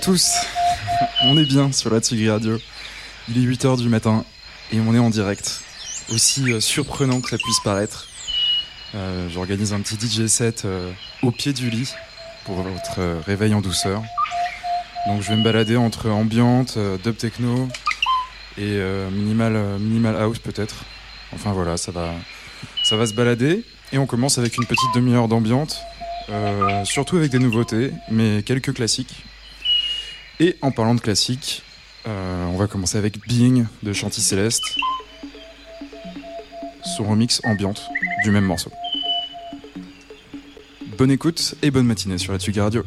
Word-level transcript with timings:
tous, 0.00 0.32
on 1.24 1.36
est 1.36 1.44
bien 1.44 1.72
sur 1.72 1.90
la 1.90 2.00
Tigri 2.00 2.30
Radio. 2.30 2.58
Il 3.28 3.36
est 3.36 3.46
8h 3.46 3.76
du 3.76 3.90
matin 3.90 4.24
et 4.72 4.80
on 4.80 4.94
est 4.94 4.98
en 4.98 5.10
direct. 5.10 5.60
Aussi 6.10 6.50
euh, 6.52 6.60
surprenant 6.60 7.20
que 7.20 7.28
ça 7.28 7.36
puisse 7.36 7.60
paraître, 7.60 8.08
euh, 8.94 9.28
j'organise 9.28 9.74
un 9.74 9.80
petit 9.80 9.96
DJ 9.96 10.26
set 10.26 10.64
euh, 10.64 10.90
au 11.22 11.30
pied 11.30 11.52
du 11.52 11.68
lit 11.68 11.92
pour 12.46 12.62
votre 12.62 13.20
réveil 13.26 13.52
en 13.52 13.60
douceur. 13.60 14.02
Donc 15.06 15.20
je 15.20 15.28
vais 15.28 15.36
me 15.36 15.44
balader 15.44 15.76
entre 15.76 16.08
ambiante, 16.08 16.78
dub 17.04 17.16
techno 17.16 17.68
et 18.56 18.80
minimal, 19.12 19.78
minimal 19.78 20.16
house 20.16 20.38
peut-être. 20.38 20.76
Enfin 21.34 21.52
voilà, 21.52 21.76
ça 21.76 21.92
va, 21.92 22.10
ça 22.84 22.96
va 22.96 23.06
se 23.06 23.12
balader. 23.12 23.64
Et 23.92 23.98
on 23.98 24.06
commence 24.06 24.38
avec 24.38 24.56
une 24.56 24.66
petite 24.66 24.94
demi-heure 24.94 25.28
d'ambiante, 25.28 25.80
surtout 26.84 27.16
avec 27.16 27.30
des 27.30 27.38
nouveautés, 27.38 27.92
mais 28.10 28.42
quelques 28.42 28.74
classiques. 28.74 29.24
Et 30.42 30.56
en 30.62 30.70
parlant 30.70 30.94
de 30.94 31.00
classiques, 31.00 31.62
euh, 32.08 32.46
on 32.46 32.56
va 32.56 32.66
commencer 32.66 32.96
avec 32.96 33.20
Being 33.28 33.66
de 33.82 33.92
Chanty 33.92 34.22
Céleste, 34.22 34.64
son 36.96 37.04
remix 37.04 37.42
ambiante 37.44 37.82
du 38.24 38.30
même 38.30 38.46
morceau. 38.46 38.70
Bonne 40.96 41.10
écoute 41.10 41.56
et 41.60 41.70
bonne 41.70 41.84
matinée 41.84 42.16
sur 42.16 42.32
la 42.32 42.38
Tsugi 42.38 42.58
Radio. 42.58 42.84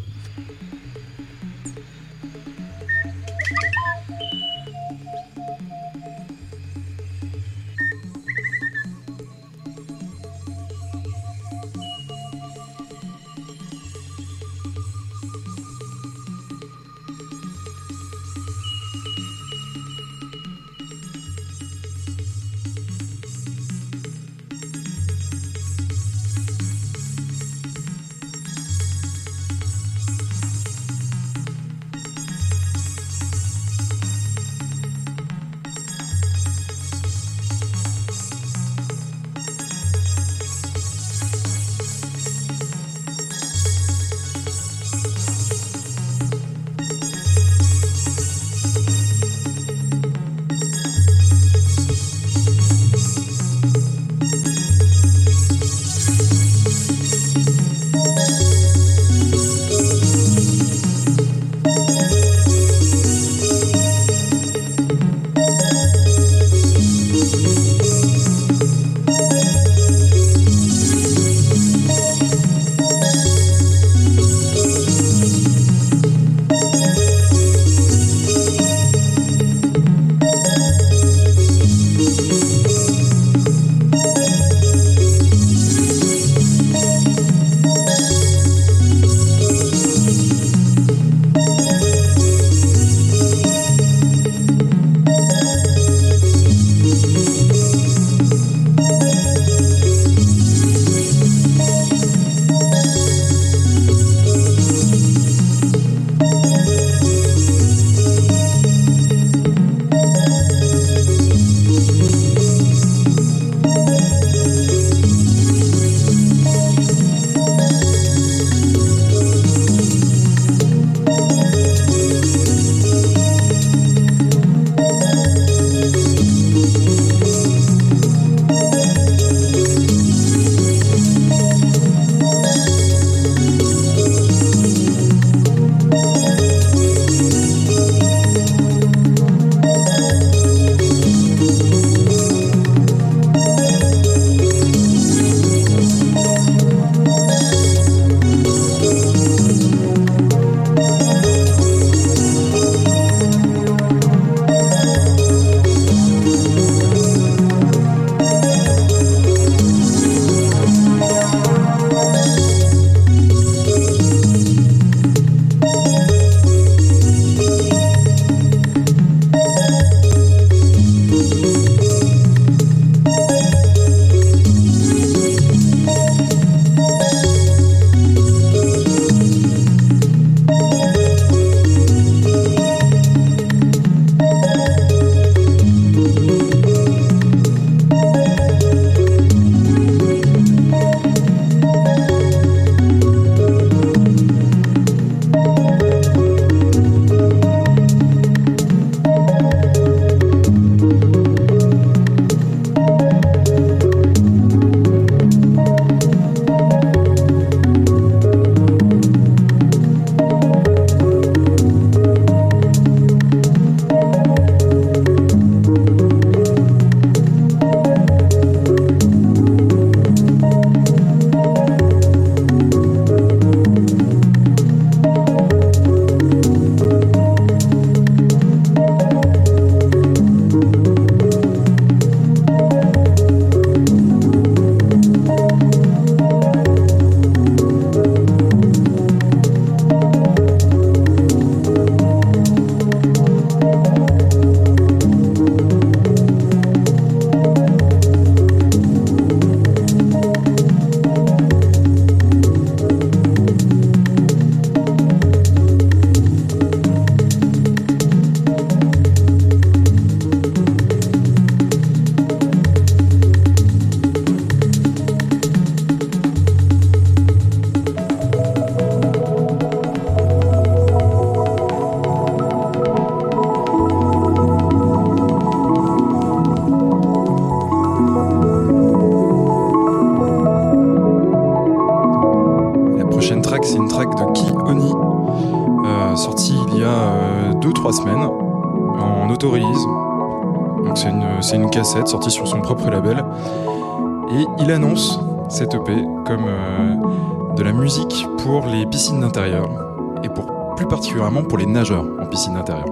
Pour 301.42 301.58
les 301.58 301.66
nageurs 301.66 302.06
en 302.22 302.26
piscine 302.28 302.54
d'intérieur. 302.54 302.86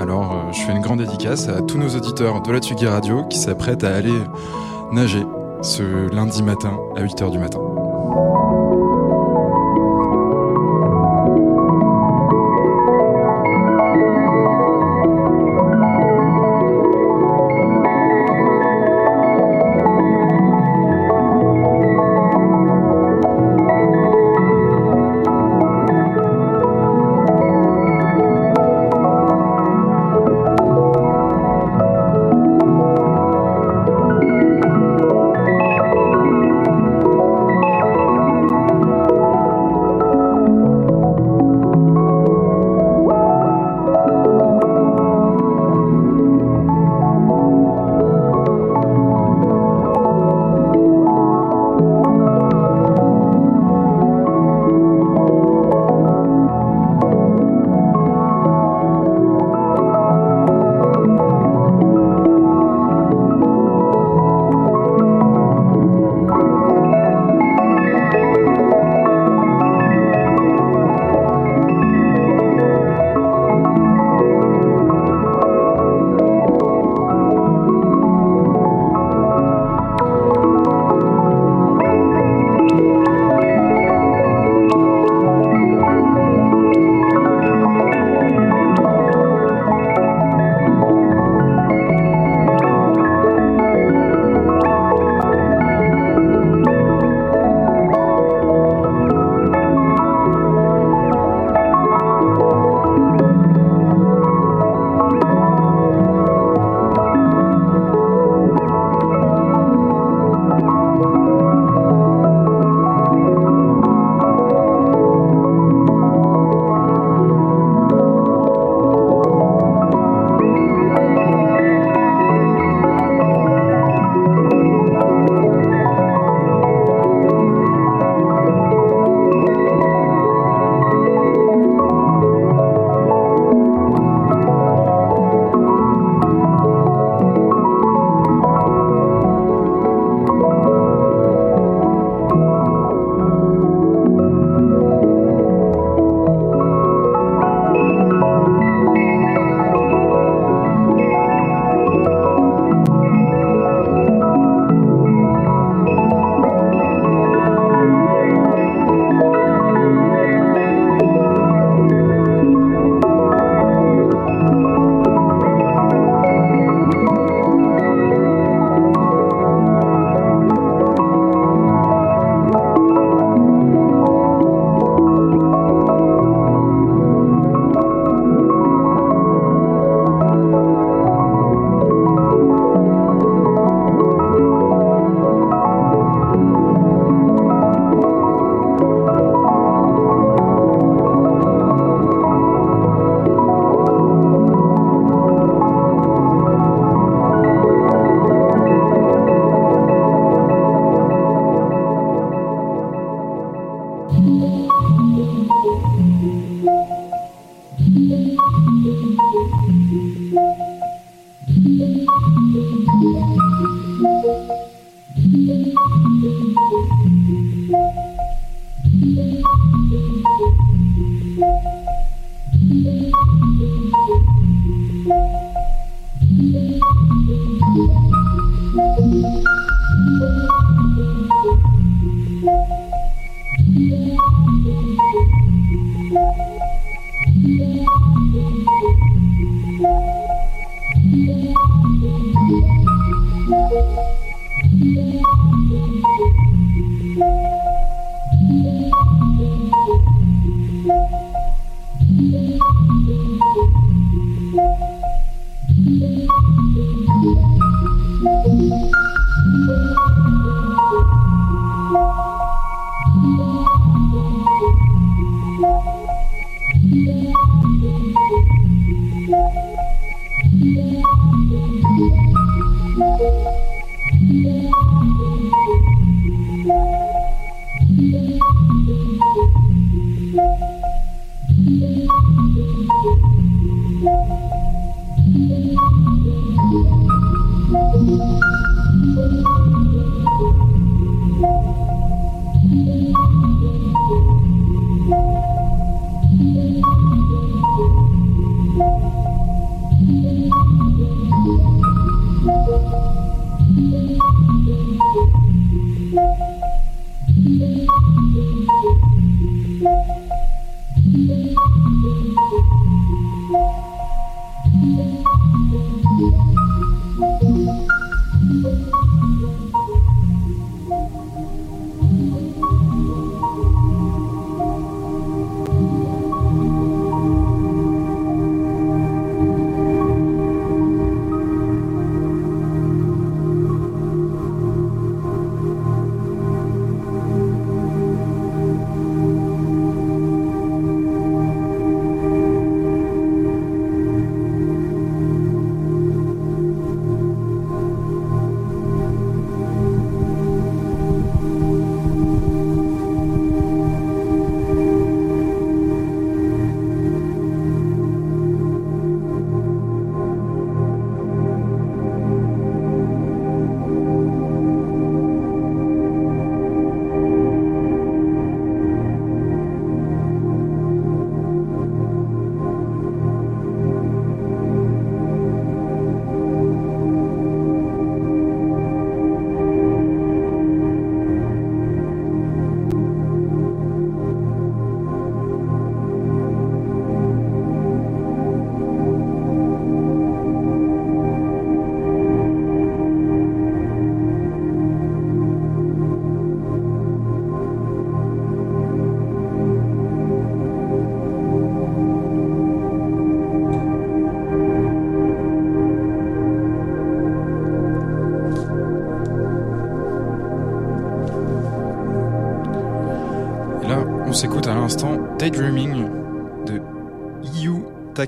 Alors 0.00 0.32
euh, 0.32 0.52
je 0.52 0.60
fais 0.62 0.72
une 0.72 0.80
grande 0.80 0.98
dédicace 0.98 1.48
à 1.48 1.62
tous 1.62 1.78
nos 1.78 1.90
auditeurs 1.90 2.42
de 2.42 2.50
la 2.50 2.58
Tugui 2.58 2.86
Radio 2.86 3.24
qui 3.24 3.38
s'apprêtent 3.38 3.84
à 3.84 3.94
aller 3.94 4.18
nager 4.92 5.24
ce 5.62 6.12
lundi 6.12 6.42
matin 6.42 6.76
à 6.96 7.02
8h 7.02 7.30
du 7.30 7.38
matin. 7.38 7.60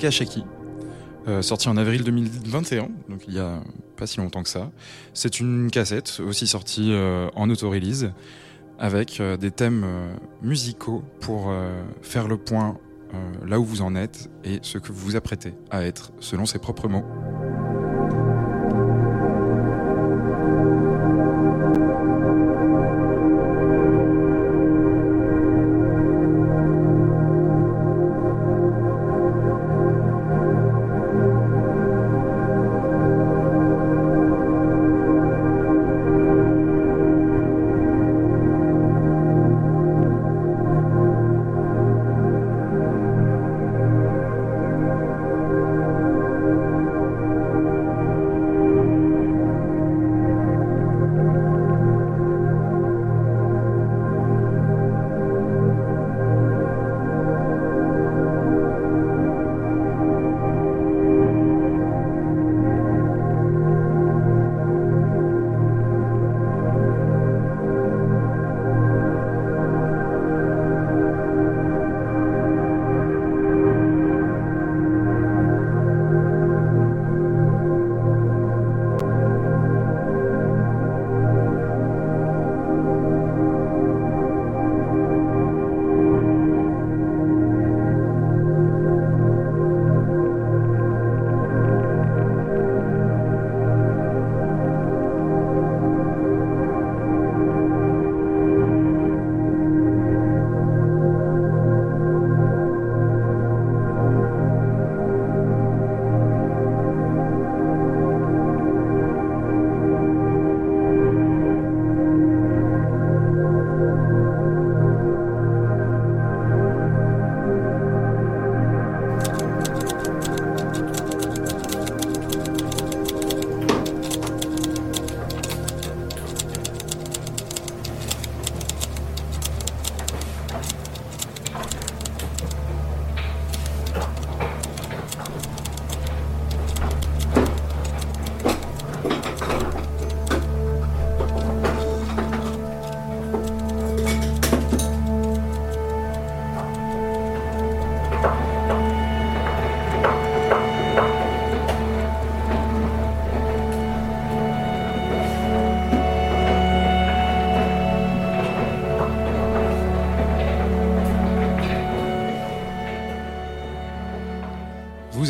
Yu 0.03 0.09
Takashiki, 0.09 0.45
euh, 1.29 1.43
sorti 1.43 1.69
en 1.69 1.77
avril 1.77 2.03
2021, 2.03 2.89
donc 3.09 3.23
il 3.29 3.35
y 3.35 3.39
a 3.39 3.61
pas 3.97 4.09
si 4.09 4.19
longtemps 4.19 4.43
que 4.43 4.49
ça. 4.49 4.73
C'est 5.15 5.39
une 5.39 5.71
cassette 5.71 6.21
aussi 6.27 6.49
sortie 6.49 6.93
euh, 6.93 7.29
en 7.37 7.49
auto-release 7.49 8.11
avec 8.81 9.21
euh, 9.21 9.37
des 9.37 9.53
thèmes 9.53 9.87
musicaux 10.43 11.05
pour 11.21 11.53
faire 12.03 12.27
le 12.27 12.37
point 12.37 12.79
là 13.47 13.61
où 13.61 13.65
vous 13.65 13.83
en 13.83 13.95
êtes 13.95 14.29
et 14.43 14.59
ce 14.63 14.79
que 14.79 14.91
vous 14.91 15.05
vous 15.05 15.17
apprêtez 15.17 15.55
à 15.71 15.85
être 15.85 16.13
selon 16.19 16.47
ses 16.47 16.59
propres 16.59 16.89
mots. 16.89 17.05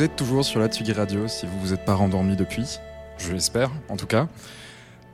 Êtes 0.02 0.16
toujours 0.16 0.44
sur 0.44 0.58
la 0.58 0.66
Tsugi 0.66 0.92
Radio 0.92 1.28
si 1.28 1.46
vous 1.46 1.60
vous 1.60 1.72
êtes 1.72 1.84
pas 1.84 1.94
rendormi 1.94 2.34
depuis. 2.34 2.80
je 3.18 3.32
l'espère 3.32 3.70
en 3.88 3.96
tout 3.96 4.08
cas. 4.08 4.26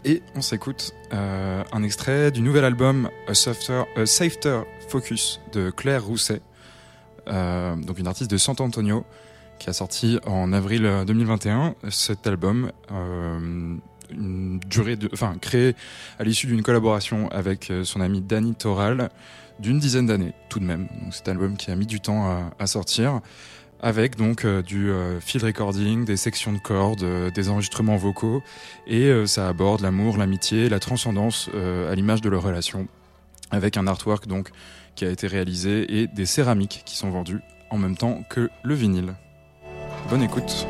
Et 0.07 0.23
on 0.35 0.40
s'écoute 0.40 0.95
euh, 1.12 1.62
un 1.73 1.82
extrait 1.82 2.30
du 2.30 2.41
nouvel 2.41 2.65
album 2.65 3.10
A 3.26 3.34
Softer, 3.34 3.82
A 3.97 4.06
Safter 4.06 4.62
Focus 4.89 5.43
de 5.52 5.69
Claire 5.69 6.06
Rousset, 6.06 6.41
euh, 7.26 7.76
donc 7.76 7.99
une 7.99 8.06
artiste 8.06 8.30
de 8.30 8.39
San 8.39 8.56
Antonio, 8.60 9.04
qui 9.58 9.69
a 9.69 9.75
sorti 9.75 10.21
en 10.25 10.54
avril 10.54 10.91
2021 11.06 11.75
cet 11.91 12.26
album, 12.26 12.73
euh, 12.91 13.76
une 14.10 14.58
durée 14.71 14.97
de, 14.97 15.10
enfin 15.12 15.36
créé 15.39 15.76
à 16.19 16.25
l'issue 16.25 16.47
d'une 16.47 16.62
collaboration 16.62 17.28
avec 17.28 17.71
son 17.84 18.00
ami 18.00 18.23
Danny 18.23 18.54
Toral 18.54 19.10
d'une 19.58 19.80
dizaine 19.80 20.06
d'années 20.06 20.32
tout 20.49 20.60
de 20.60 20.65
même. 20.65 20.89
Donc 21.02 21.12
cet 21.12 21.28
album 21.28 21.58
qui 21.58 21.71
a 21.71 21.76
mis 21.76 21.84
du 21.84 22.00
temps 22.00 22.50
à 22.58 22.67
sortir 22.67 23.21
avec 23.80 24.17
donc 24.17 24.45
euh, 24.45 24.62
du 24.62 24.91
euh, 24.91 25.21
field 25.21 25.45
recording, 25.45 26.04
des 26.04 26.17
sections 26.17 26.52
de 26.52 26.58
cordes, 26.58 27.02
euh, 27.02 27.30
des 27.30 27.49
enregistrements 27.49 27.97
vocaux, 27.97 28.43
et 28.86 29.10
ça 29.26 29.49
aborde 29.49 29.80
l'amour, 29.80 30.17
l'amitié, 30.17 30.69
la 30.69 30.80
transcendance 30.80 31.50
à 31.91 31.95
l'image 31.95 32.21
de 32.21 32.28
leur 32.28 32.43
relation, 32.43 32.88
avec 33.50 33.76
un 33.76 33.86
artwork 33.86 34.26
donc 34.26 34.50
qui 34.95 35.04
a 35.04 35.10
été 35.10 35.26
réalisé 35.26 36.00
et 36.00 36.06
des 36.06 36.26
céramiques 36.26 36.82
qui 36.84 36.97
sont 36.97 37.10
vendues 37.10 37.41
en 37.71 37.78
même 37.78 37.97
temps 37.97 38.23
que 38.30 38.50
le 38.62 38.75
vinyle. 38.75 39.14
Bonne 40.10 40.23
écoute. 40.23 40.67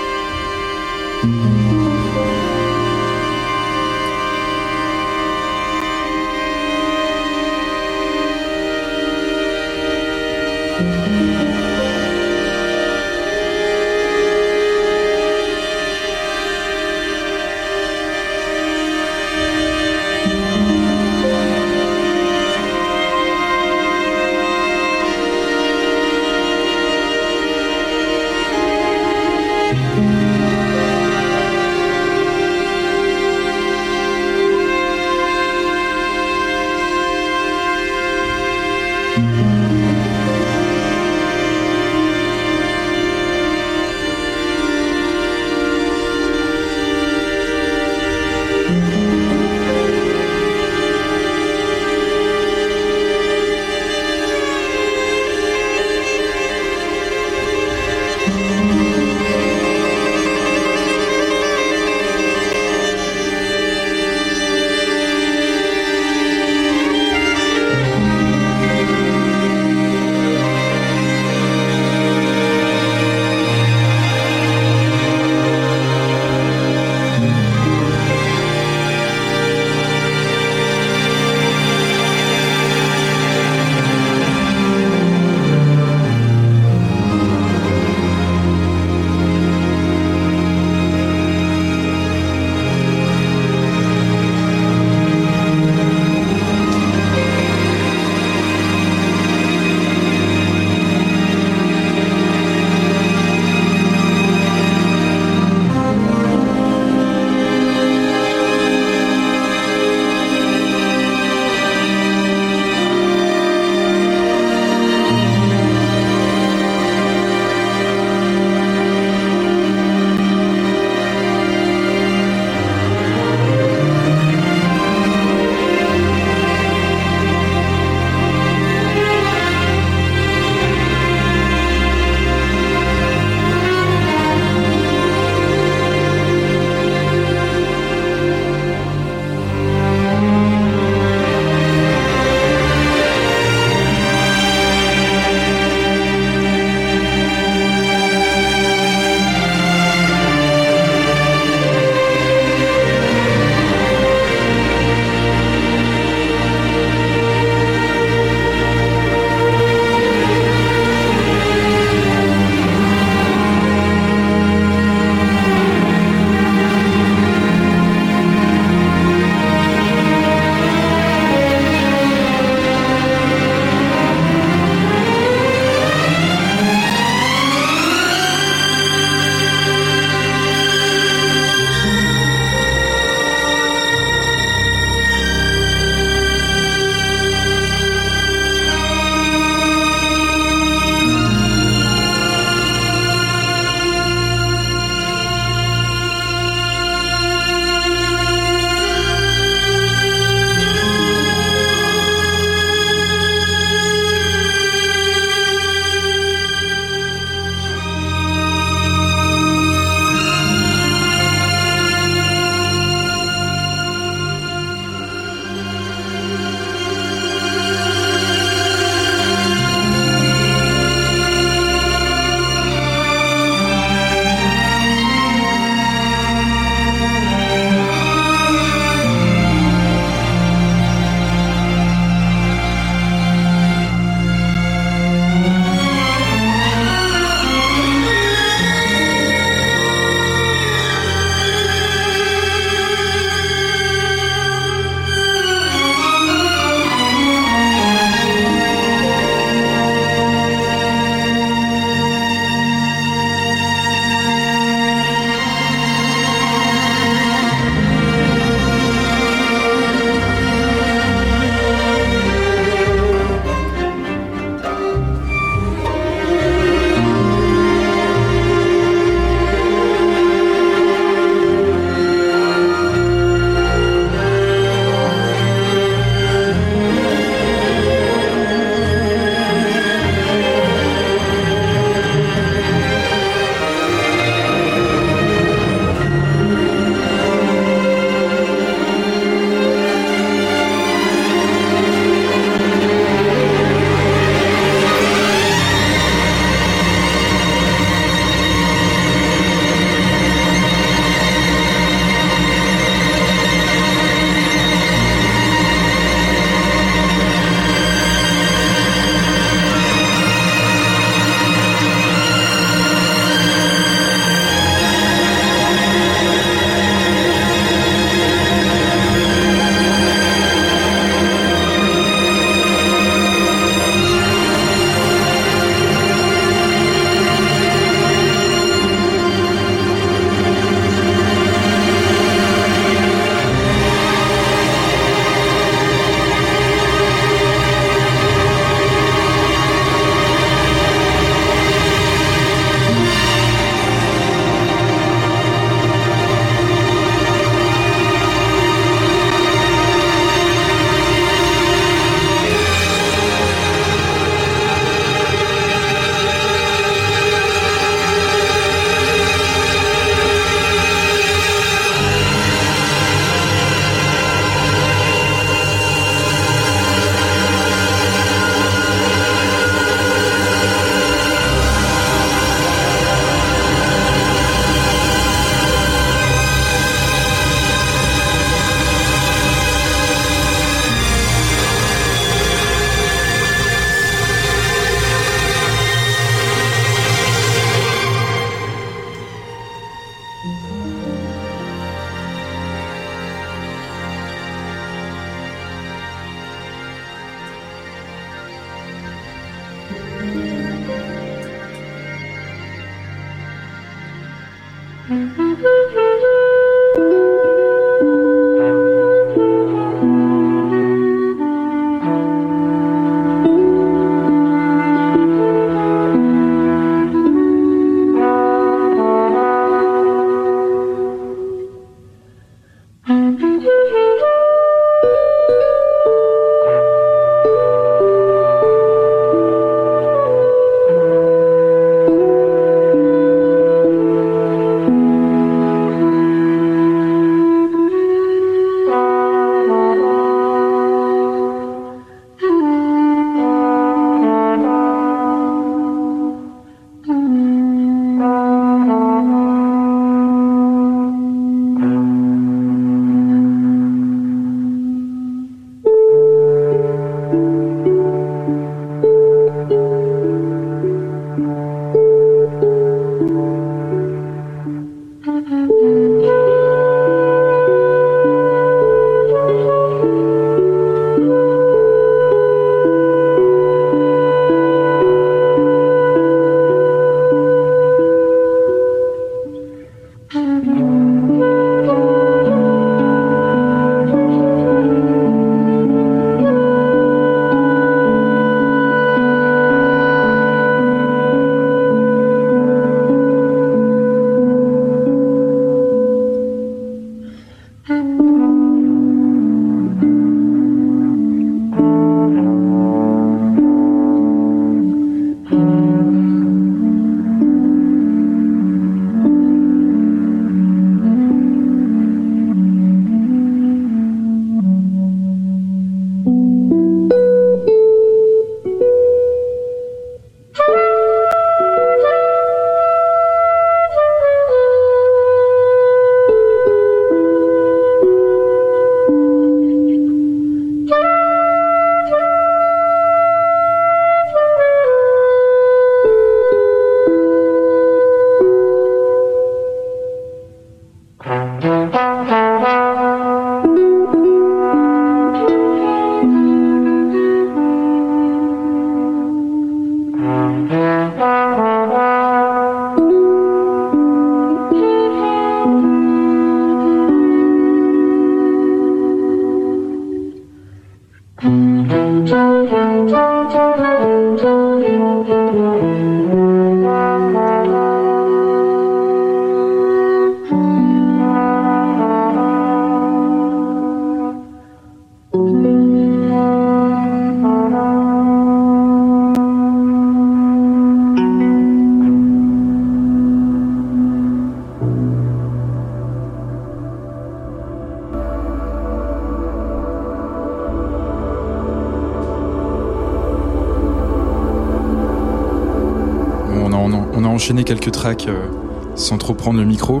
Enchaîné 597.42 597.64
quelques 597.64 597.90
tracks 597.90 598.26
euh, 598.28 598.46
sans 598.94 599.18
trop 599.18 599.34
prendre 599.34 599.58
le 599.58 599.64
micro, 599.64 600.00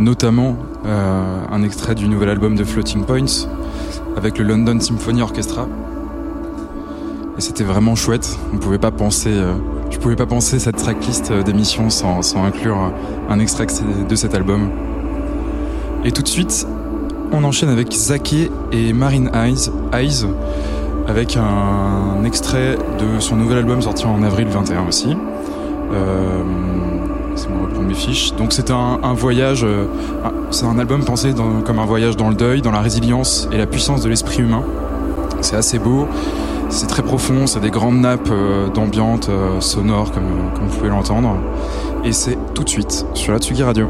notamment 0.00 0.56
euh, 0.84 1.44
un 1.48 1.62
extrait 1.62 1.94
du 1.94 2.08
nouvel 2.08 2.28
album 2.28 2.56
de 2.56 2.64
Floating 2.64 3.04
Points 3.04 3.46
avec 4.16 4.36
le 4.36 4.42
London 4.42 4.80
Symphony 4.80 5.22
Orchestra. 5.22 5.68
Et 7.38 7.40
c'était 7.40 7.62
vraiment 7.62 7.94
chouette. 7.94 8.36
On 8.52 8.56
pouvait 8.56 8.80
euh, 8.84 9.54
pouvais 10.00 10.16
pas 10.16 10.26
penser 10.26 10.58
cette 10.58 10.74
tracklist 10.74 11.32
d'émission 11.32 11.88
sans, 11.88 12.34
inclure 12.44 12.78
un 13.28 13.38
extrait 13.38 13.68
de 14.08 14.14
cet 14.16 14.34
album. 14.34 14.70
Et 16.04 16.10
tout 16.10 16.22
de 16.22 16.28
suite, 16.28 16.66
on 17.30 17.44
enchaîne 17.44 17.68
avec 17.68 17.92
Zake 17.92 18.50
et 18.72 18.92
Marine 18.92 19.30
Eyes 19.92 20.26
avec 21.06 21.36
un 21.36 22.24
extrait 22.24 22.76
de 22.98 23.20
son 23.20 23.36
nouvel 23.36 23.58
album 23.58 23.80
sorti 23.82 24.04
en 24.04 24.24
avril 24.24 24.48
21 24.48 24.88
aussi. 24.88 25.14
Euh, 25.92 26.42
c'est 27.36 27.48
moi 27.48 27.62
reprendre 27.62 27.88
mes 27.88 27.94
fiches. 27.94 28.34
Donc 28.34 28.52
c'est 28.52 28.70
un, 28.70 29.14
voyage, 29.14 29.64
euh, 29.64 29.86
c'est 30.50 30.66
un 30.66 30.78
album 30.78 31.04
pensé 31.04 31.32
comme 31.64 31.78
un 31.78 31.84
voyage 31.84 32.16
dans 32.16 32.28
le 32.28 32.34
deuil, 32.34 32.62
dans 32.62 32.72
la 32.72 32.80
résilience 32.80 33.48
et 33.52 33.58
la 33.58 33.66
puissance 33.66 34.02
de 34.02 34.08
l'esprit 34.08 34.42
humain. 34.42 34.62
C'est 35.40 35.56
assez 35.56 35.78
beau, 35.78 36.06
c'est 36.68 36.86
très 36.86 37.02
profond, 37.02 37.46
c'est 37.46 37.60
des 37.60 37.70
grandes 37.70 38.00
nappes 38.00 38.30
euh, 38.30 38.68
d'ambiance 38.68 39.28
euh, 39.28 39.58
comme, 39.78 40.50
comme 40.54 40.66
vous 40.68 40.76
pouvez 40.76 40.90
l'entendre. 40.90 41.36
Et 42.04 42.12
c'est 42.12 42.38
tout 42.54 42.64
de 42.64 42.68
suite 42.68 43.06
sur 43.14 43.32
la 43.32 43.38
Tsugi 43.38 43.62
Radio. 43.62 43.88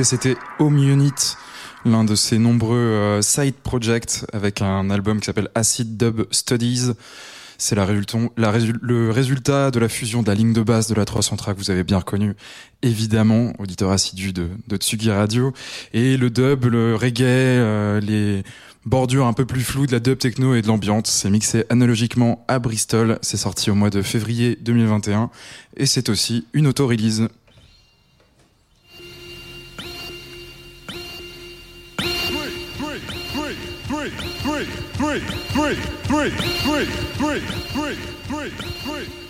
C'était 0.00 0.36
Home 0.58 0.78
Unit, 0.78 1.36
l'un 1.84 2.02
de 2.02 2.14
ses 2.14 2.38
nombreux 2.38 2.76
euh, 2.76 3.20
side 3.20 3.56
projects 3.56 4.24
avec 4.32 4.62
un 4.62 4.88
album 4.88 5.20
qui 5.20 5.26
s'appelle 5.26 5.50
Acid 5.54 5.98
Dub 5.98 6.22
Studies. 6.30 6.92
C'est 7.58 7.76
le 7.76 9.10
résultat 9.10 9.70
de 9.70 9.78
la 9.78 9.88
fusion 9.90 10.22
de 10.22 10.28
la 10.28 10.34
ligne 10.34 10.54
de 10.54 10.62
base 10.62 10.88
de 10.88 10.94
la 10.94 11.04
300 11.04 11.36
que 11.36 11.58
vous 11.58 11.70
avez 11.70 11.84
bien 11.84 11.98
reconnu, 11.98 12.34
évidemment, 12.80 13.52
auditeur 13.58 13.90
assidu 13.90 14.32
de, 14.32 14.48
de 14.66 14.76
Tsugi 14.76 15.10
Radio, 15.10 15.52
et 15.92 16.16
le 16.16 16.30
dub, 16.30 16.64
le 16.64 16.96
reggae, 16.96 17.22
euh, 17.22 18.00
les 18.00 18.44
bordures 18.86 19.26
un 19.26 19.34
peu 19.34 19.44
plus 19.44 19.60
floues 19.60 19.86
de 19.86 19.92
la 19.92 20.00
dub 20.00 20.18
techno 20.18 20.54
et 20.54 20.62
de 20.62 20.68
l'ambiance. 20.68 21.10
C'est 21.10 21.30
mixé 21.30 21.64
analogiquement 21.68 22.44
à 22.48 22.58
Bristol, 22.58 23.18
c'est 23.20 23.36
sorti 23.36 23.70
au 23.70 23.74
mois 23.74 23.90
de 23.90 24.00
février 24.00 24.56
2021, 24.62 25.28
et 25.76 25.84
c'est 25.84 26.08
aussi 26.08 26.46
une 26.54 26.66
auto-release. 26.66 27.28
Three, 35.02 35.18
three, 35.18 35.74
three, 36.04 36.30
three, 36.30 36.86
three, 37.18 37.40
three, 37.40 37.96
three, 38.28 38.50
three. 38.50 39.21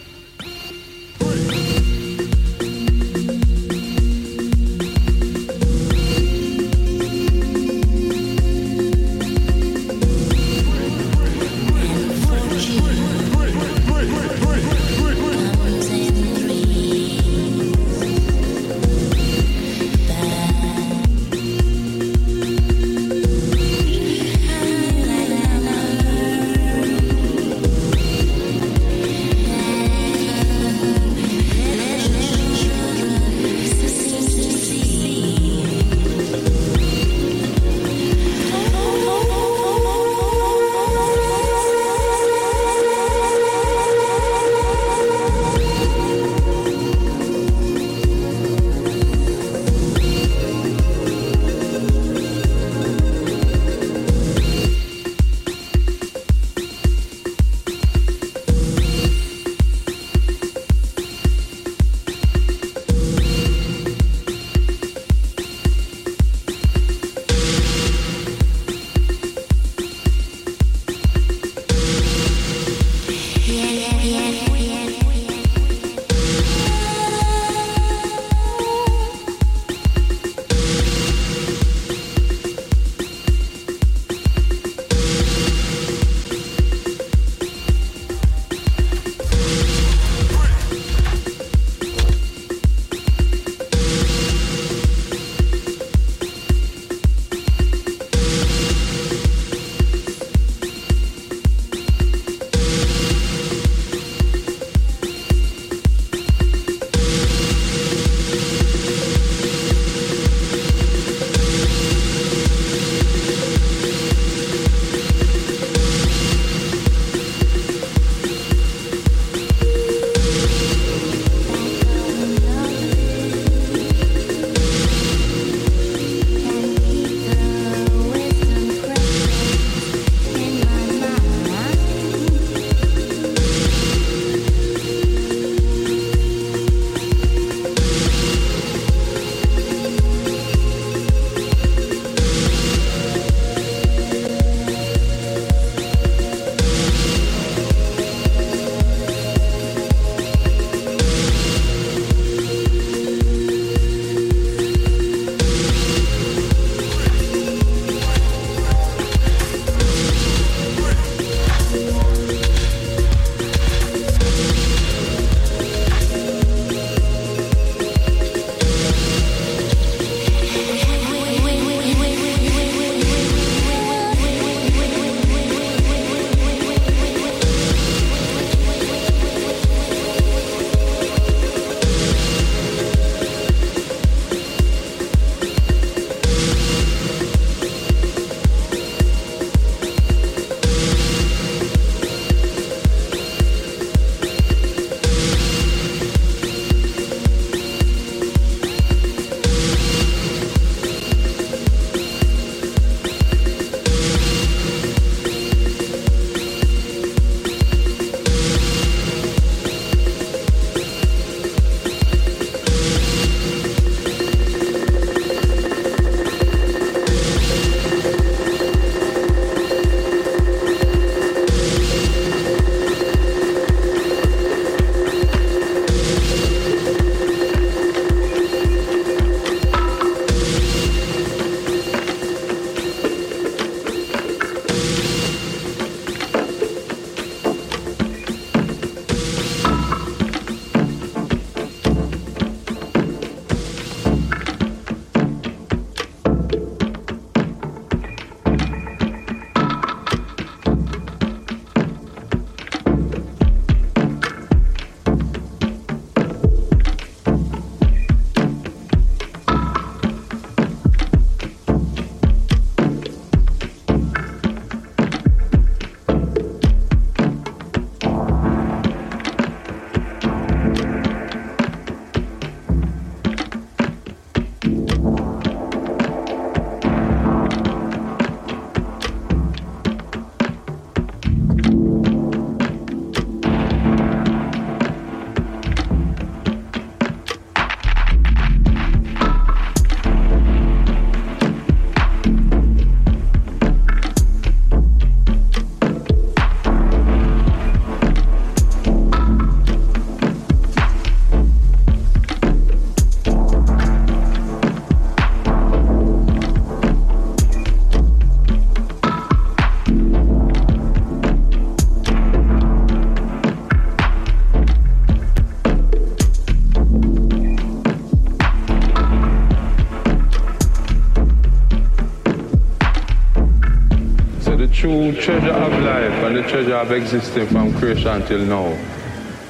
Treasure 325.23 325.53
of 325.53 325.73
life 325.85 326.25
and 326.25 326.37
the 326.37 326.43
treasure 326.43 326.75
of 326.75 326.91
existing 326.91 327.47
from 327.47 327.73
creation 327.79 328.27
till 328.27 328.45
now. 328.45 328.77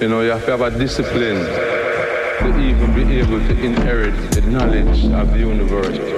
You 0.00 0.08
know, 0.08 0.20
you 0.20 0.28
have 0.28 0.44
to 0.44 0.50
have 0.50 0.60
a 0.60 0.70
discipline 0.78 1.46
to 1.46 2.60
even 2.60 2.94
be 2.94 3.18
able 3.18 3.38
to 3.38 3.64
inherit 3.64 4.14
the 4.32 4.42
knowledge 4.42 5.06
of 5.06 5.32
the 5.32 5.38
universe. 5.38 6.11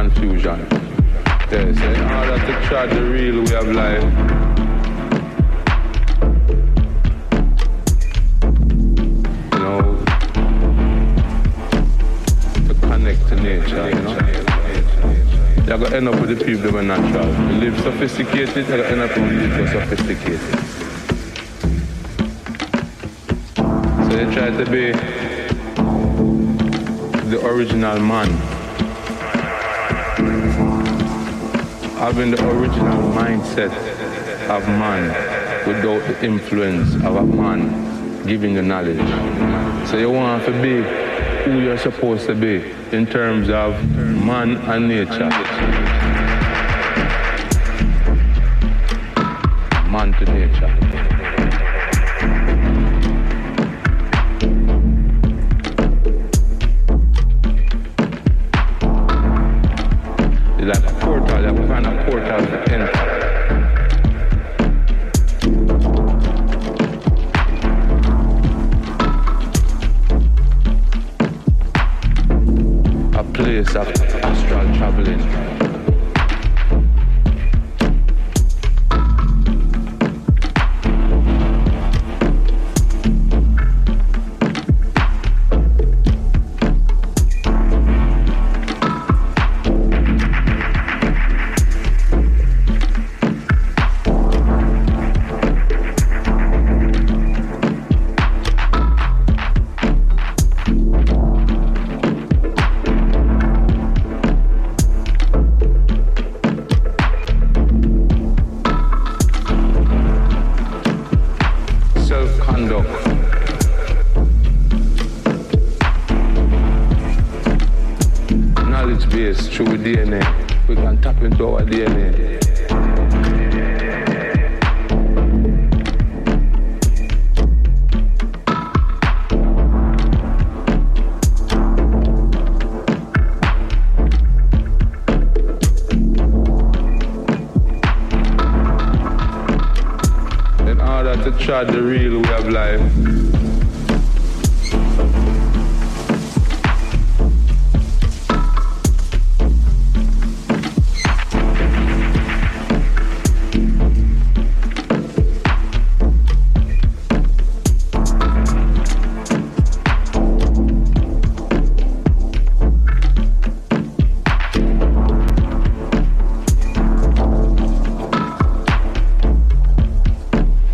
Confusion. 0.00 0.66
Yes, 1.50 1.78
in 1.78 2.04
order 2.18 2.38
to 2.46 2.52
try 2.66 2.86
the 2.86 3.02
real 3.02 3.44
way 3.44 3.56
of 3.56 3.68
life, 3.74 4.04
you 9.52 9.58
know, 9.58 9.80
to 12.66 12.74
connect 12.80 13.20
to 13.28 13.34
nature, 13.36 13.88
you 13.90 14.02
know. 14.02 14.16
You're 15.66 15.78
to 15.78 15.96
end 15.96 16.08
up 16.08 16.20
with 16.20 16.30
the 16.38 16.44
people 16.44 16.70
that 16.70 16.74
are 16.76 16.82
natural. 16.82 17.28
You 17.52 17.70
live 17.70 17.76
sophisticated, 17.80 18.68
you're 18.68 18.76
to 18.78 18.86
end 18.88 19.00
up 19.00 19.16
with 19.16 19.30
people 19.40 19.66
sophisticated. 19.66 20.40
So 24.06 24.12
you 24.18 24.26
try 24.32 24.48
to 24.50 24.64
be 24.70 25.19
the 27.30 27.46
original 27.46 28.00
man. 28.00 28.28
having 32.00 32.30
the 32.30 32.48
original 32.48 33.12
mindset 33.12 33.70
of 34.48 34.66
man 34.66 35.06
without 35.68 36.00
the 36.08 36.24
influence 36.24 36.94
of 37.04 37.14
a 37.14 37.26
man 37.26 38.26
giving 38.26 38.54
you 38.54 38.62
knowledge. 38.62 38.96
So 39.86 39.98
you 39.98 40.10
want 40.10 40.46
to 40.46 40.52
be 40.62 40.82
who 41.44 41.60
you're 41.60 41.76
supposed 41.76 42.26
to 42.26 42.34
be 42.34 42.72
in 42.90 43.04
terms 43.04 43.50
of 43.50 43.74
man 44.24 44.56
and 44.56 44.88
nature. 44.88 45.99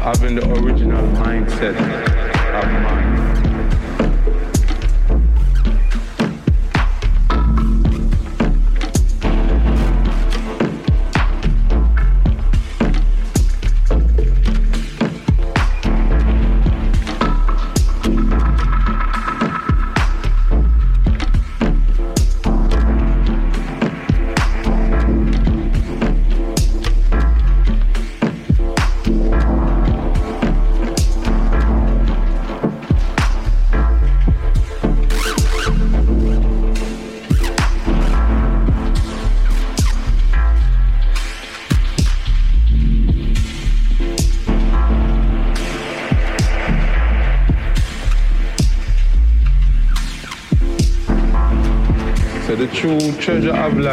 I've 0.06 0.20
been 0.20 0.36
the 0.36 0.48
original 0.60 1.02
mindset 1.14 1.74
of 1.74 2.82
mine. 2.84 3.05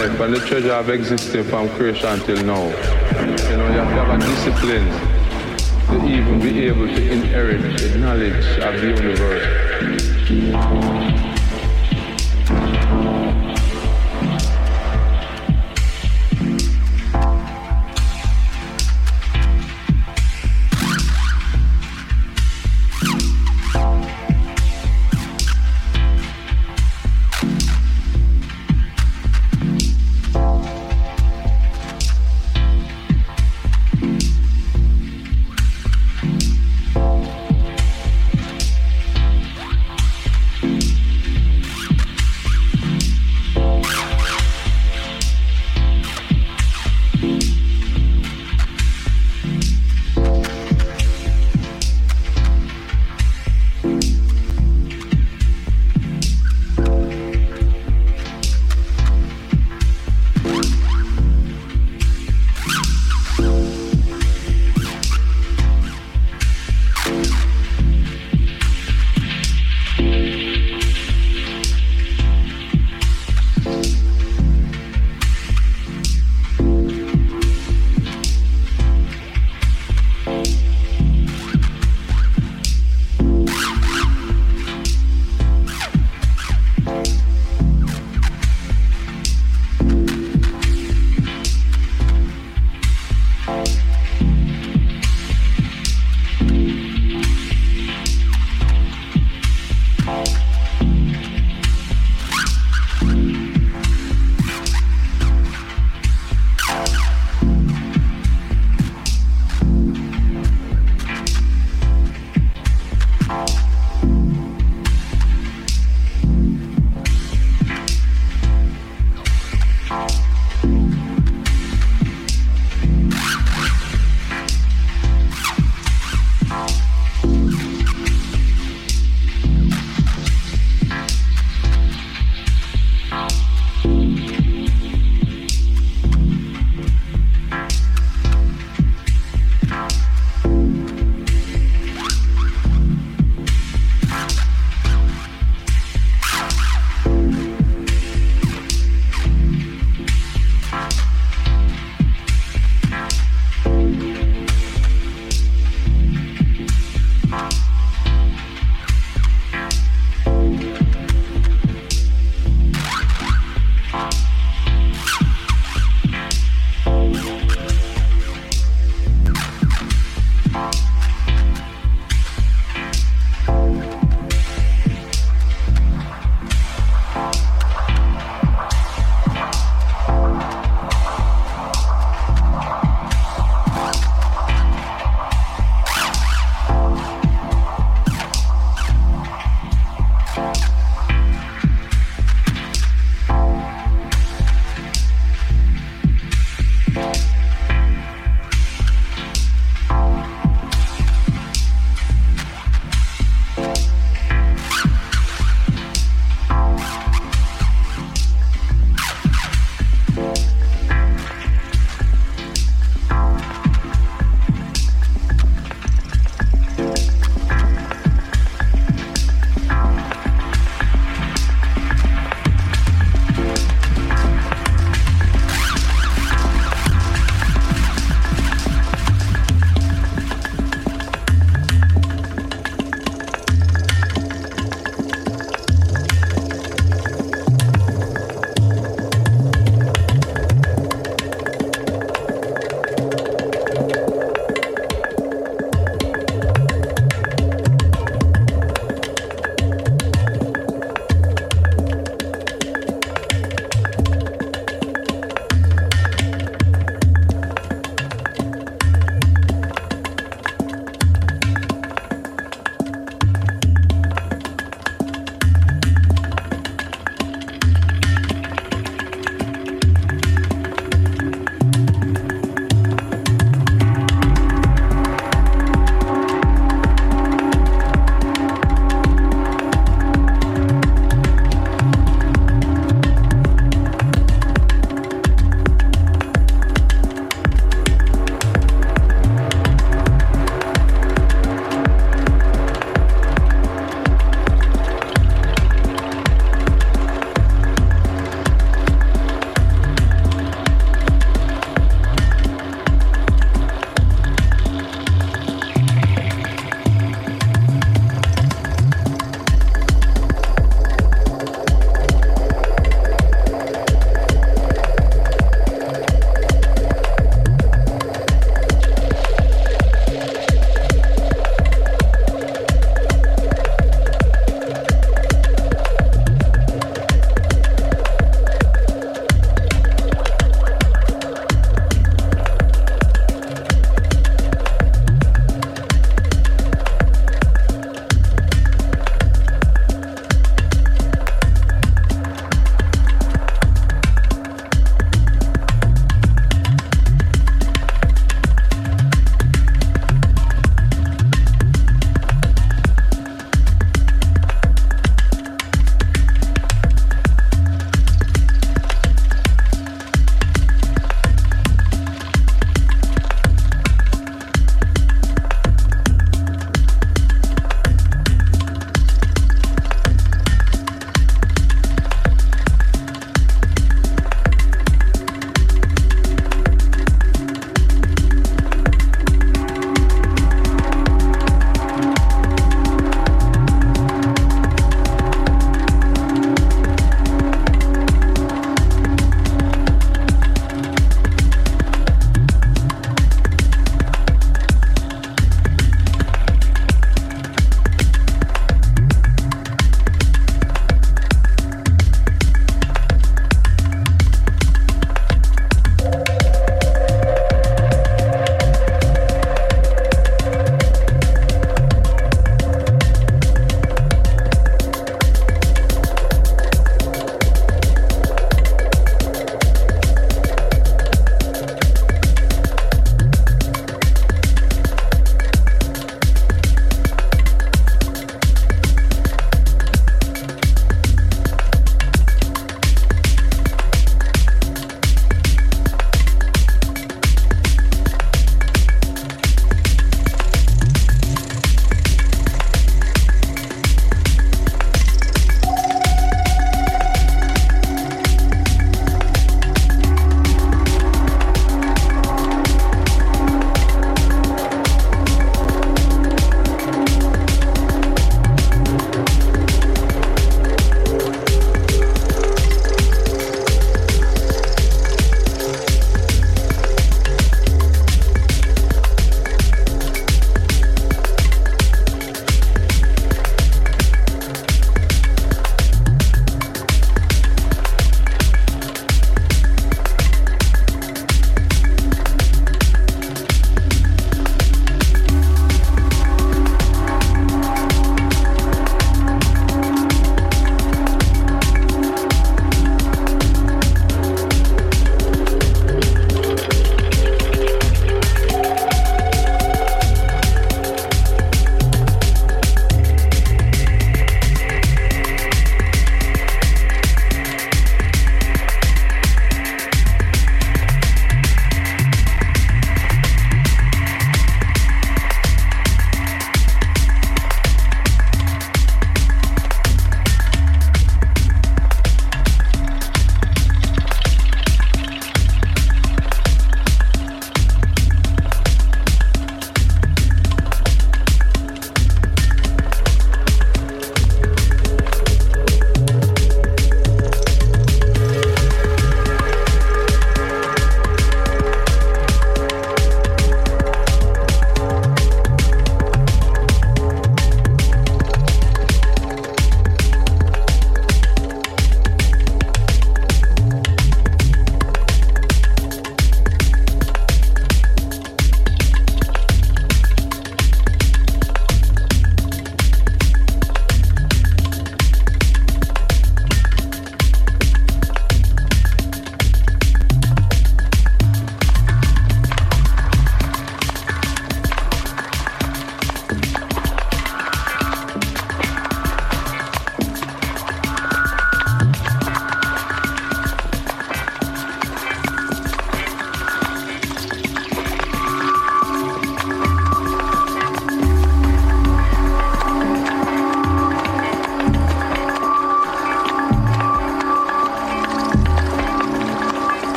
Life 0.00 0.20
and 0.20 0.34
the 0.34 0.40
treasure 0.40 0.72
of 0.72 0.90
existing 0.90 1.44
from 1.44 1.68
creation 1.70 2.20
till 2.20 2.44
now. 2.44 2.64
You 2.64 3.56
know, 3.56 3.68
you 3.70 3.78
have 3.78 3.88
to 3.88 3.94
have 4.02 4.10
a 4.10 4.18
discipline 4.18 4.88
to 5.88 5.96
even 6.06 6.40
be 6.40 6.66
able 6.66 6.86
to 6.86 7.12
inherit 7.12 7.78
the 7.78 7.98
knowledge 7.98 8.58
of 8.58 8.80
the 8.80 8.88
universe. 8.88 9.44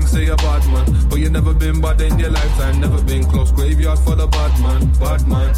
Think 0.00 0.08
say 0.08 0.24
you're 0.24 0.36
bad 0.36 0.66
man, 0.72 1.08
but 1.08 1.18
you 1.18 1.28
never 1.30 1.52
been 1.52 1.80
bad 1.80 2.00
in 2.00 2.18
your 2.18 2.30
lifetime. 2.30 2.80
Never 2.80 3.02
been 3.02 3.24
close, 3.24 3.52
graveyard 3.52 3.98
for 3.98 4.16
the 4.16 4.26
bad 4.26 4.60
man, 4.60 4.92
bad 4.98 5.26
man. 5.28 5.54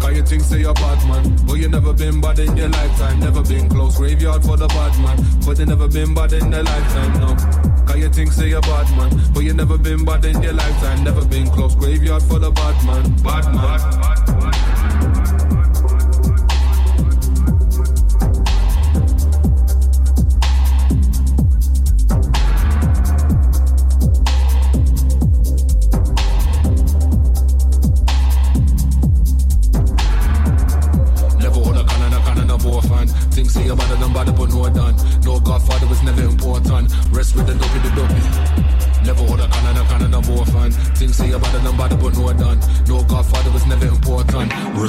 Cause 0.00 0.16
you 0.16 0.22
think 0.24 0.42
say 0.42 0.60
you're 0.60 0.74
bad 0.74 0.98
man. 1.06 1.36
But 1.46 1.54
you 1.54 1.68
never 1.68 1.92
been 1.92 2.20
bad 2.20 2.38
in 2.38 2.56
your 2.56 2.68
lifetime. 2.68 3.20
Never 3.20 3.42
been 3.42 3.68
close. 3.68 3.96
Graveyard 3.96 4.42
for 4.42 4.56
the 4.56 4.66
bad 4.66 4.98
man. 5.02 5.18
But 5.44 5.58
you 5.58 5.66
never 5.66 5.86
been 5.86 6.14
bad 6.14 6.32
in 6.32 6.50
their 6.50 6.62
lifetime, 6.62 7.20
no. 7.20 7.36
Cause 7.86 7.98
you 7.98 8.08
think 8.08 8.32
say 8.32 8.48
you're 8.48 8.62
bad 8.62 8.90
man. 8.96 9.32
But 9.32 9.40
you 9.40 9.52
never 9.52 9.78
been 9.78 10.04
bad 10.04 10.24
in 10.24 10.42
your 10.42 10.54
lifetime. 10.54 11.04
Never 11.04 11.24
been 11.24 11.46
close. 11.50 11.74
Graveyard 11.76 12.22
for 12.22 12.38
the 12.38 12.50
bad 12.50 12.84
man. 12.84 13.02
Bad 13.22 13.44
man, 13.44 13.54
bad, 13.54 14.00
bad, 14.00 14.40
bad, 14.40 14.69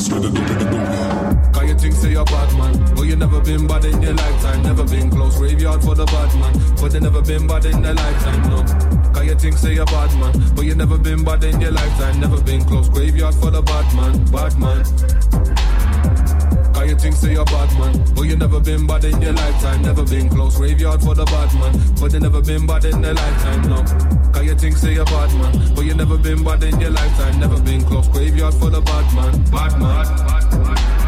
Rest 0.02 0.14
with 0.14 0.24
the 0.24 0.30
dopey, 0.32 0.56
the. 0.58 1.52
Can 1.54 1.68
you 1.68 1.76
think 1.76 1.94
say 1.94 2.10
you're 2.10 2.26
bad 2.26 2.58
man? 2.58 2.96
But 2.96 3.04
you 3.04 3.16
never 3.16 3.40
been 3.40 3.68
bad 3.68 3.86
in 3.86 4.02
your 4.02 4.16
lifetime. 4.16 4.64
Never 4.64 4.84
been 4.84 5.12
close 5.12 5.38
graveyard 5.38 5.84
for 5.84 5.94
the 5.94 6.06
bad 6.06 6.34
man. 6.42 6.54
But 6.82 6.92
they 6.92 7.00
never 7.00 7.22
been 7.22 7.46
bad 7.46 7.66
in 7.66 7.84
their 7.84 7.94
lifetime, 7.94 8.42
no. 8.50 8.64
Can 9.14 9.26
you 9.28 9.36
think 9.36 9.58
say 9.60 9.76
you're 9.76 9.86
bad 9.86 10.10
man? 10.18 10.34
But 10.56 10.66
you 10.66 10.74
never 10.74 10.98
been 10.98 11.24
bad 11.24 11.44
in 11.44 11.62
your 11.62 11.72
lifetime. 11.72 12.20
Never 12.20 12.42
been 12.42 12.66
close 12.66 12.90
graveyard 12.90 13.36
for 13.36 13.52
the 13.52 13.62
bad 13.62 13.96
man. 13.96 14.26
Bad 14.34 14.58
man. 14.58 14.82
How 16.74 16.82
you 16.82 16.96
think 16.98 17.14
say 17.14 17.34
you're 17.34 17.46
bad 17.46 17.70
man? 17.78 18.04
But 18.16 18.24
you 18.24 18.38
never 18.38 18.60
been 18.60 18.88
bad 18.88 19.06
in 19.06 19.22
your 19.22 19.34
lifetime. 19.34 19.84
Never 19.84 20.04
been 20.04 20.30
close 20.30 20.58
graveyard 20.58 21.02
for 21.04 21.14
the 21.14 21.26
bad 21.26 21.54
man. 21.54 21.78
But 22.02 22.14
you 22.14 22.20
never 22.22 22.42
been 22.42 22.66
bad 22.66 22.86
in 22.86 23.02
their 23.02 23.14
lifetime, 23.14 23.70
no. 23.70 24.21
How 24.34 24.42
you 24.42 24.56
think 24.56 24.78
say 24.78 24.94
you're 24.94 25.06
bad 25.06 25.34
man? 25.34 25.76
But 25.76 25.86
you 25.86 25.94
never 25.94 26.18
been 26.18 26.44
bad 26.44 26.64
in 26.64 26.80
your 26.80 26.92
lifetime. 26.92 27.40
Never 27.40 27.60
been 27.62 27.84
close 27.84 28.08
graveyard 28.08 28.54
for 28.54 28.70
the 28.70 28.82
bad 28.82 29.16
man. 29.16 29.44
Bad 29.52 29.80
man. 29.80 30.06
Bad, 30.06 30.50
bad, 30.50 30.76
bad. 30.76 31.01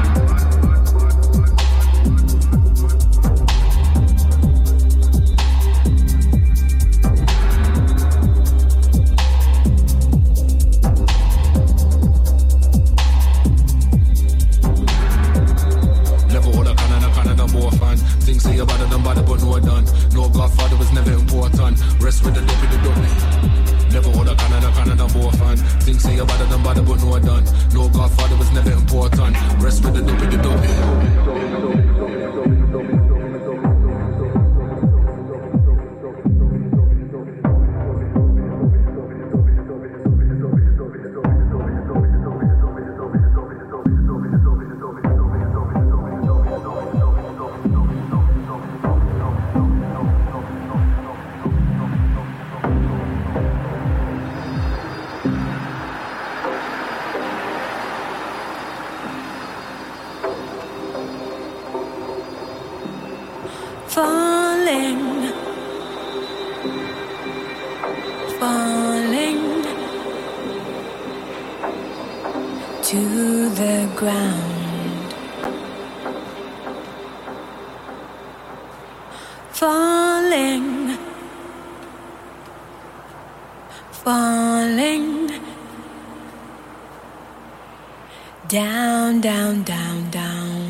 down, 89.33 89.63
down, 89.63 90.11
down. 90.11 90.62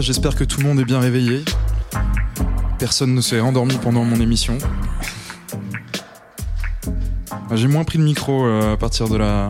J'espère 0.00 0.34
que 0.34 0.44
tout 0.44 0.60
le 0.60 0.66
monde 0.66 0.80
est 0.80 0.84
bien 0.84 1.00
réveillé. 1.00 1.44
Personne 2.78 3.14
ne 3.14 3.20
s'est 3.20 3.40
endormi 3.40 3.76
pendant 3.76 4.04
mon 4.04 4.20
émission. 4.20 4.58
J'ai 7.52 7.68
moins 7.68 7.84
pris 7.84 7.98
le 7.98 8.04
micro 8.04 8.46
euh, 8.46 8.72
à 8.72 8.76
partir 8.76 9.08
de 9.08 9.16
la, 9.16 9.48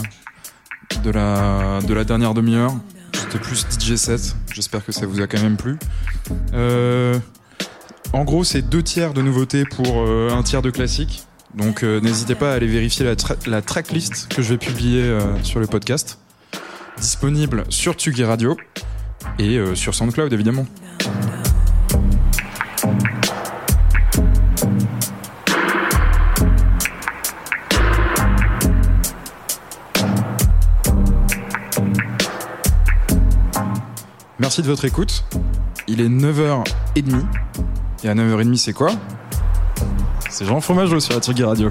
de 1.03 1.11
la, 1.11 1.81
de 1.87 1.95
la 1.95 2.05
dernière 2.05 2.35
demi-heure. 2.35 2.73
C'était 3.13 3.39
plus 3.39 3.67
DJ 3.71 3.97
set. 3.97 4.37
J'espère 4.53 4.85
que 4.85 4.93
ça 4.93 5.07
vous 5.07 5.21
a 5.21 5.27
quand 5.27 5.41
même 5.41 5.57
plu. 5.57 5.79
Euh, 6.53 7.19
en 8.13 8.25
gros, 8.25 8.45
c'est 8.45 8.63
deux 8.63 8.83
tiers 8.83 9.15
de 9.15 9.23
nouveautés 9.23 9.65
pour 9.65 10.03
euh, 10.07 10.31
un 10.31 10.43
tiers 10.43 10.63
de 10.63 10.71
classique. 10.71 11.23
Donc 11.55 11.85
n'hésitez 11.85 12.35
pas 12.35 12.51
à 12.51 12.57
aller 12.57 12.67
vérifier 12.67 13.07
la, 13.07 13.15
la 13.47 13.63
tracklist 13.63 14.27
que 14.35 14.43
je 14.43 14.49
vais 14.51 14.59
publier 14.59 15.17
sur 15.45 15.61
le 15.61 15.69
podcast. 15.69 16.19
Disponible 16.99 17.63
sur 17.69 17.93
Tsugi 17.93 18.25
Radio 18.25 18.57
et 19.39 19.57
euh, 19.57 19.75
sur 19.75 19.95
SoundCloud 19.95 20.33
évidemment. 20.33 20.67
Merci 34.39 34.61
de 34.61 34.67
votre 34.67 34.85
écoute. 34.85 35.25
Il 35.89 36.01
est 36.01 36.09
9h30. 36.09 37.25
Et 38.03 38.09
à 38.09 38.15
9h30, 38.15 38.57
c'est 38.57 38.73
quoi? 38.75 38.91
C'est 40.29 40.45
Jean 40.45 40.61
Fromageau 40.61 41.01
sur 41.01 41.15
la 41.15 41.21
Tsugi 41.21 41.45
Radio. 41.45 41.71